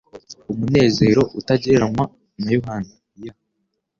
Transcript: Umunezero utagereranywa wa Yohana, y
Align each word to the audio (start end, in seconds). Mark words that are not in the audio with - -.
Umunezero 0.51 1.21
utagereranywa 1.39 2.03
wa 2.41 2.47
Yohana, 2.53 2.91
y 3.21 3.25